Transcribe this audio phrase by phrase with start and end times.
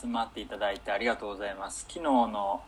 [0.00, 1.86] 集まっていただいてありがとうございます。
[1.88, 2.62] 昨日の、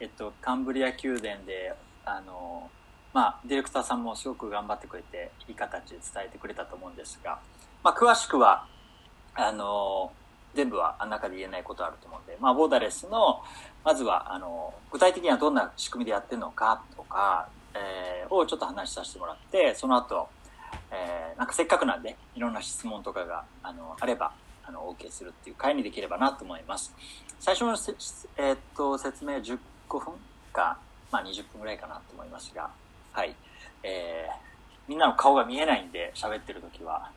[0.00, 2.70] えっと、カンブリア宮殿で、あの、
[3.12, 7.38] まあ、ディレクターさんもすごく頑張ってくれて、いい形で伝えてくれたと思うんですが、
[7.82, 8.66] まあ、詳しくは、
[9.34, 10.12] あの、
[10.54, 13.42] 全部はあの中で言えないことあると思うんで、まあ、ボーダレスの、
[13.84, 20.28] まずは、あの、具体的にはどんな仕組みでやってるのかとか、えー、をちょっと話させてもらって、その後、
[20.90, 24.32] えー、なんかせっかくなんで、いろんな質問とかが、あの、あれば、
[24.68, 26.94] あの、お受けするっていう回にできればなと思います。
[27.40, 27.72] 最初の
[28.36, 30.12] えー、っと、説明15分
[30.52, 30.78] か、
[31.10, 32.70] まあ20分ぐらいかなと思いますが、
[33.12, 33.34] はい。
[33.82, 34.34] えー、
[34.86, 37.10] みんなの顔が見えないんで喋ってる時は、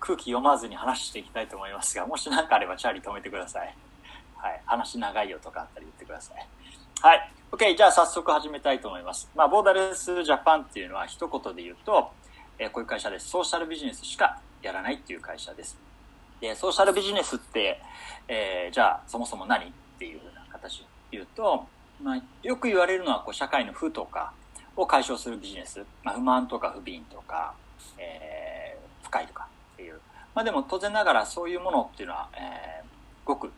[0.00, 3.74] 空気読まずに話していきたいと思いますが、もし何かあればチャーリー止めてください。
[4.36, 4.62] はい。
[4.66, 6.46] 話長いよとかあったら言ってください。
[7.00, 7.32] はい。
[7.50, 7.76] OK。
[7.76, 9.30] じゃあ早速始めたいと思います。
[9.34, 12.10] まあ、ボーダレスジャパンっていうのは一言で言うと、
[12.58, 13.28] えー、こういう会社です。
[13.30, 15.87] ソーシャルビジネスしかやらないっていう会社です。
[16.40, 17.80] で、ソーシャルビジネスって、
[18.28, 19.68] えー、じゃあそもそも何っ
[19.98, 21.66] ていうふうな形で言うと、
[22.02, 24.32] まあ、よく言われるのはこう社会の負とか
[24.76, 27.54] を解消するビジネス、まあ、不満とか不憫とか、
[27.98, 30.00] えー、不快とかっていう。
[30.34, 32.86] まあでも当然ながらそういうものっていうのは、えー、
[33.24, 33.50] ごく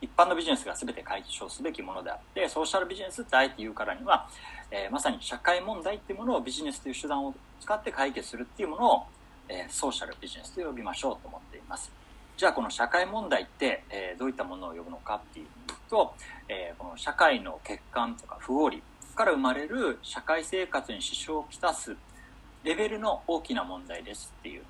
[0.00, 4.28] 一般のビジネスが全て解消すべきものであってソーシャルビジネスってあえて言うからには、
[4.70, 9.06] えー、まさに社会問題っていうものをビジネスという手段を使って解決するっていうものを、
[9.50, 11.90] えー、ソーシャルビジネスと呼びましょうと思っています。
[12.36, 15.46] じゃあこの社会問題って、えー、どういったものを呼ぶのかっていう
[15.90, 16.14] と、
[16.48, 18.82] えこの社会の欠陥とか不合理
[19.14, 21.94] から生まれる社会生活に支障をきたす
[22.64, 24.62] レベルの大きな問題ですっていう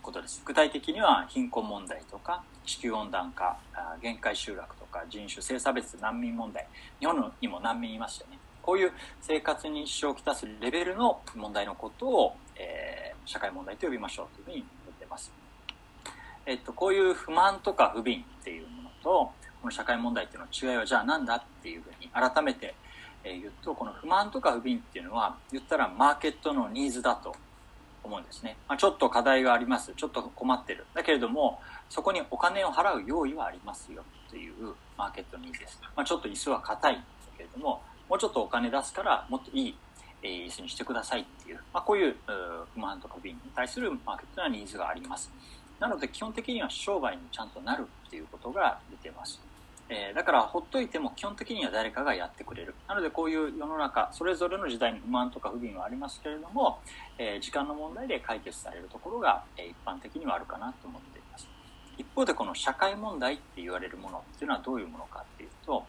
[0.00, 0.40] ことです。
[0.44, 3.58] 具体的には貧困問題とか地球温暖化
[4.00, 6.66] 限界集落とか人種性差別難民問題
[7.00, 8.38] 日本にも難民いますよね。
[8.62, 15.30] こういう生活に支障をきたすレベルの問題のことを、えー、社会問題と呼びましょうというふうに言ってます、
[16.46, 22.74] えっと、こういう不満とか不憫っていうものとこの社会問題っていうの違いはじゃあ何だっていうふうに改めて
[23.24, 27.34] 言うとこの不満とか不憫っていうのは言ったらマーケットのニーズだと
[28.02, 29.92] 思うんですね、まあ、ちょっと課題があります。
[29.94, 30.86] ちょっと困ってる。
[30.94, 37.02] だけれどもそこにお金を払う用意はありますよというマーケットニーズです、まあ、ちょっと椅子は硬いんだ
[37.36, 39.74] けれどももうちょっとお金出すからもっといい
[40.22, 42.16] 椅子にしてくださいっていう、まあ、こういう
[42.74, 45.30] 不満とか不便に対するマーケットなニーズがあります。
[45.80, 49.40] なので基本的には商売にちゃんとなるっていうことが出てます。
[49.90, 52.74] えー、だからほっといても基本的には誰かがやってくれる。
[52.86, 56.80] なのでこういう世の中それぞれの時代に不満とか不憫はありますけれども、
[57.16, 61.48] えー、時間の問題で解決されるところが、え、一般的にはあるかなと思っています。
[61.96, 65.84] 一方でこの社会問題って言われるものっていうのはどういうものかっていうと,、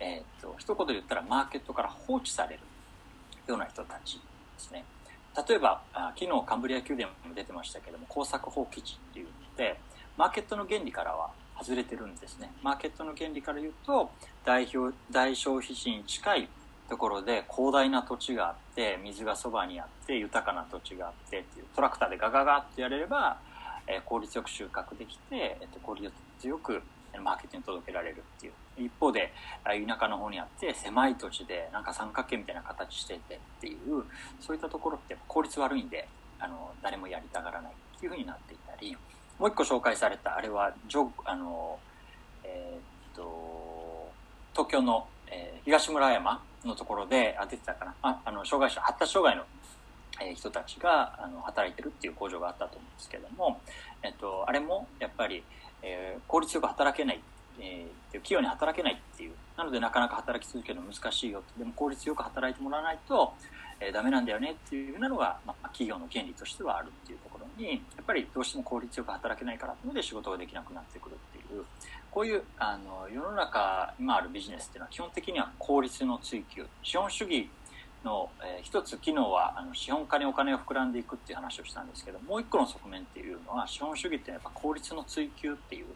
[0.00, 2.60] えーと、一言で言ったらマーケットから放置される。
[3.52, 4.20] ような人たちで
[4.58, 4.84] すね
[5.48, 5.82] 例えば
[6.16, 9.78] 昨日カンブリア宮殿も出てましたけども工作放棄地っていうって
[10.16, 12.50] マーケットの原理からは外れてるんですね。
[12.62, 14.10] マーケットの原理から言うと、
[14.44, 16.48] 代表、大消費地に近い
[16.88, 23.38] ところで広大な土地があって、水がそばにあって、豊かな土地があってっていう、トラクターでガガガってやれれば、
[23.86, 26.12] えー、効率よく収穫できて、えー、と効率
[26.46, 26.82] よく
[27.22, 28.52] マーケットに届けられるっていう。
[28.76, 29.32] 一方で、
[29.64, 34.04] 田舎の方にあって、狭い土地で、なんか三角形みたいな形しててっていう、
[34.40, 36.08] そういったところって効率悪いんで、
[36.38, 38.96] あの、誰もやりたがらないっていうふうになっていたり、
[39.38, 41.78] もう一個紹介されたあれはジョあの、
[42.44, 44.12] えー、っと
[44.52, 47.94] 東京の、えー、東村山のところであ出てたかな。
[48.02, 49.44] ああの障害者発達障害の、
[50.36, 53.60] 人たちがあの働いてるっていう工場があったと思うんですけども、
[54.04, 55.42] え、っとあれもやっぱり、
[55.82, 57.20] えー、効率よく働けない、
[57.58, 59.32] えー、器用に働けないっていう。
[59.56, 63.34] なのでなかなか働き続けるの難しいよでも効率よく働いてもらわないと、
[63.78, 71.64] えー、ダメなんだよねっていうなのが、まあ、企業の原理としてはあるっていうところにやっぱりどうしても効率よく働けないからので仕事ができなくなってくるっていう。
[72.10, 76.64] こういうあの世の中今あるビジネスっていうのは基本的には効率の追求。
[76.80, 77.50] 資本主義
[78.04, 85.86] の、えー、一つ機能はあの資本家にお金を膨らんでいくっていう話をしたんですけどもう一個の側面っていうのは資本主義ってやっぱ効率の追求っていう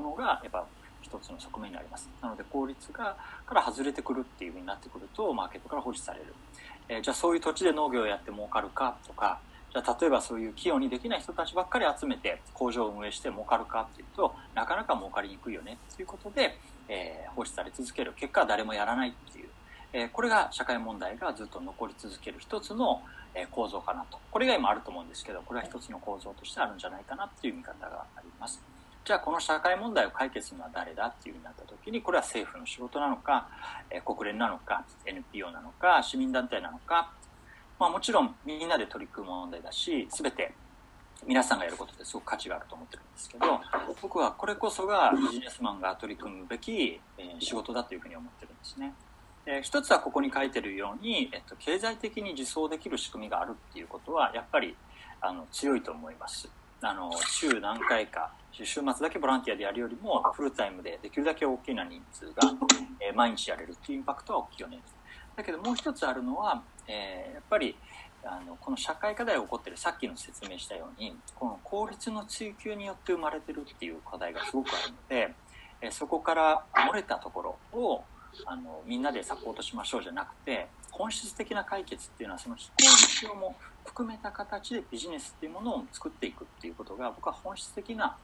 [0.00, 0.64] ものがやっぱ
[1.02, 2.08] 一つの側面になります。
[2.22, 3.16] なので効率が
[3.46, 6.34] から外れてくるっていうふうになってくるとマーケットから放置される、
[6.88, 9.40] えー、じゃあそういう土地で農業をやって儲かるかとか
[9.72, 15.78] じゃあ例えばそういう器用にできない人たちばっかり集めて工場を運営して儲かるかっていうとなかなか儲かりにくいよね。
[15.92, 16.58] っていうことで、
[16.88, 18.12] えー、放置され続ける。
[18.16, 19.48] 結果誰もやらないっていう、
[19.92, 23.02] えー、これが社会問題がずっと残り続ける一つの、
[23.52, 24.18] 構造かなと。
[24.32, 28.60] これが今あると思うんですけどこれは一つの構造としてあるんじゃないかなっていう見方があります。
[29.04, 33.48] じゃあこの社会問題を解決するのは誰だっていうふうになった時にこれは政府の仕事なのか、
[33.90, 37.12] え国連なのか NPO なのか市民団体なのか
[37.80, 40.52] まあ、もちろんみんなで取り組む問題だし全て
[41.26, 43.46] 皆さんがやることってすごく価値があると思ってるんですけど
[44.02, 48.92] 僕はこれこそがビジネスマンが取り組むべき、え仕事だというふうに思ってるんですね。
[49.46, 54.76] え一つはここに書いてるように、えっと、経済的に自走できる仕組みがあるっていうことはやっぱり
[55.20, 56.48] あの強いと思います。
[56.82, 62.34] あの週何回か週末だけボランティアでやるよりもフルタイムでできるだけ大きな人数が、
[63.00, 64.80] えー、毎日やれるっていうインパクトは大きいよね。
[65.36, 67.76] だけどもう一つあるのは、えー、やっぱり
[68.24, 75.34] あのこの社会課題が起こってるさっきの説明したようにこの効率の追求によって生まれてるっていう課題がすごくあるので、
[75.80, 77.42] えー、そこから漏れたとこ
[77.72, 78.04] ろを
[78.46, 83.56] あのみんなでサポートしましょうじゃなくて本質的な解決っていうのはその非効率性も
[83.90, 88.16] 含めた形でビジネスっていうものを作っていくっていうことが僕は本質的な、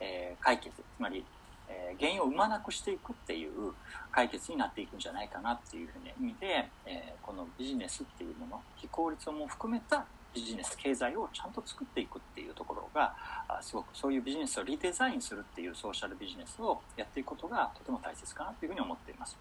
[0.00, 1.24] え、解決つまり、
[1.68, 3.74] え、原因を生まなくしていくっていう
[4.10, 13.14] 解決になっていくんじゃないかなっていうふうな意味で、え、このビジネスっていうもの非効率をも含めたビジネス経済をちゃんと作っていくっていうところが
[13.60, 19.36] すごくそういうビジネスをリデザインするっていうソーシャルビジネスをやっていくことがとても大切かなというふうに思っています。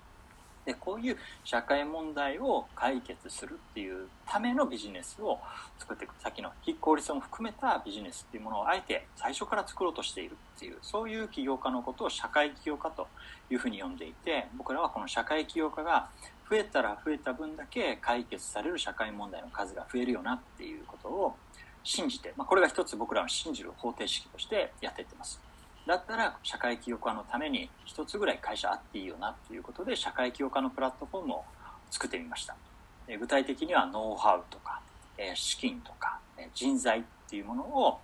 [0.65, 5.39] でこういう社会問題を解決するっていうためのビジネスを
[5.79, 13.07] 作っていくさっきの非効率も含めたビジネスっていうものをあえて最初から作ろうとしているっていうそういう起業家のことを社会起業家と
[13.50, 16.09] いうふうに呼んでいて僕らはこの社会起業家が
[16.50, 21.35] 増えたら増えた分だけ解決される社会問題の数が増えるよなっていうことを
[21.83, 25.39] 信じて、まあ、これが一つ僕らの信じる方程式としてやっていってます。
[25.89, 31.44] だったら社会起業家のために一つぐらい会社あっていいよなっていうことで社会起業家のプラットフォームを
[31.89, 32.56] 作ってみました。
[33.19, 34.81] 具体的にはノウハウとか
[35.33, 36.19] 資金とか
[36.53, 38.00] 人材っていうものを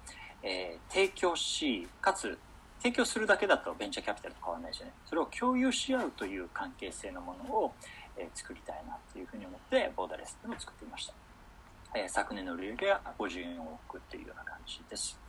[0.90, 2.40] 提供しかつ
[2.80, 4.94] 提供するだけだとベンチャーキャピタルと変わらないですよね。
[5.06, 7.72] それを共有し合うという関係性のものを
[8.34, 11.14] 作りたいなというふうに思ってボーダレスっていうのを作ってみました。
[12.10, 15.24] 昨年の売上が54億っていうような感じです。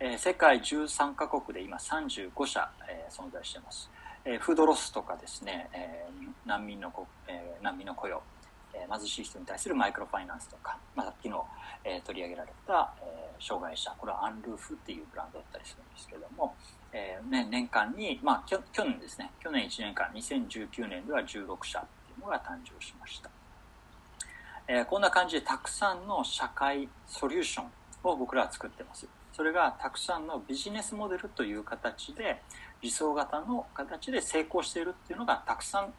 [0.00, 3.90] えー、世界13カ国で今35社、えー、存在しています、
[4.24, 6.06] えー、フードロスとかですね、え
[6.46, 8.22] 難民のこ、え難民の雇用、
[8.72, 11.44] え貧しい人に対するマイクロファイナンスとか、まあ、さっきの、
[11.82, 16.54] え取り上げられた、え障害者これはアンルーフっていうブランドだったりするんですけども、
[16.92, 23.30] えね、年間に、まあ、きょ去年ですね去年1年間2019年では16社っていうのが誕生しました、
[24.68, 27.66] えこんな感じでたくさんの社会ソリューション
[28.04, 29.08] を僕らは作ってます。
[29.32, 32.42] それがたくさんのビジネスモデルという形で
[32.80, 35.92] 理想型の形で成功しているっていうのがたくさん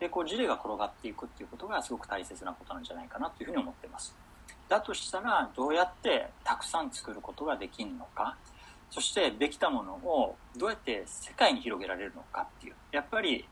[0.00, 4.14] 成功事例が転がっていくっていうことがすごく大切なことなんじゃないかなというふうに思ってます。
[4.68, 8.36] だとしたらどうやってたくさん作ることができるのか
[8.90, 12.74] そしてできたものをどうやって世界に広げられるのかっていう。
[12.90, 13.46] やっぱり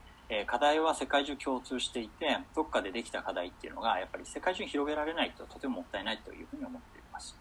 [0.45, 7.35] 課題は世界中共通していてどっかでできた課題っていうのがやっぱり世界中に広げられないととてももったいないというふうに思っています。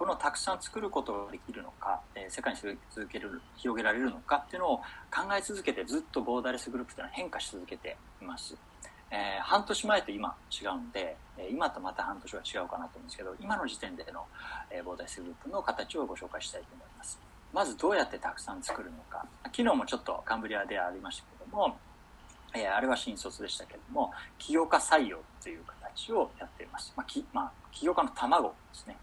[0.00, 2.58] このたくさん作ることができるのか、えー、世界に
[2.90, 8.56] 続ける広げられるのかっていうのを考え続けてずっとボーダレスグループっていうのは変化し続けています。
[9.10, 14.24] えー、半年前と今違うんで、え今とまた半年は違うかなと思うんですけど、今の時点での、
[14.70, 17.18] え、ボーダレスグループの形をご紹介したいと思います。
[17.52, 19.26] まずどうやってたくさん作るのか。
[19.54, 21.76] 昨日もちょっとカンブリアでありましたけども、
[22.54, 26.90] えー、あれは新卒でしたけども、起業家採用という形をやっています。
[26.96, 28.96] まあ、きまあ、起業家の卵ですね。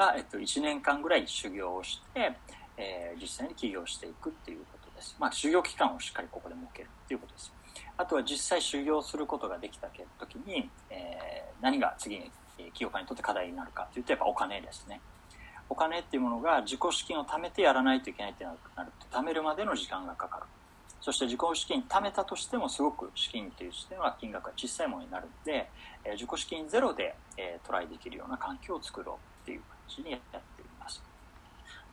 [0.00, 2.32] が、えっと、1年間ぐらい修行をして、
[2.78, 5.14] えー、実際に起業していくっていうことです。
[5.18, 7.52] まあ、修行期間をしっかりここで設けるっていうことです。
[7.98, 9.88] あとは実際修行することができた
[10.18, 12.30] 時に、えー、何が次に
[12.72, 15.02] 起業家にとって課題になるかっていうとやっぱお金ですね。
[15.68, 18.58] お金っていうものが自己資金を貯めてやらないといけないってなる
[18.98, 20.42] と貯めるまでの時間がかかる。
[21.02, 25.68] そして自己資金貯めたとしてもすごく資金という視点は金額が小さいものになるので、
[26.04, 31.02] えー、自己資金ゼロで、えー、トライできるような環境を作ろうっていう形にやっています。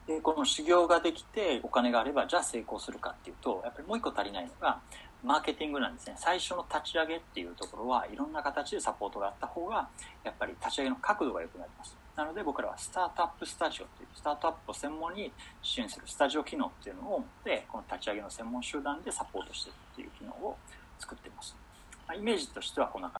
[0.05, 4.79] で、この修行ができてお金があれば、じゃあ成功するかっていうと、やっぱりもう一個足りないのが、
[5.23, 6.13] マーケティングなんですね。
[6.17, 9.89] 最初の立ち上げっていうところはいろんな形でサポートがあった方が、
[10.23, 11.97] やっぱり立ち上げの角度が良くなります。
[12.15, 20.57] なので僕らはスタートアップスタジオというスタートアップを専門に支援するスタジオ機能っていうのを持ってこの立ち上げの専門集団でサポートしていくっていう機能を
[20.97, 21.55] 作っています。
[22.15, 23.15] イメージとしてはこんな感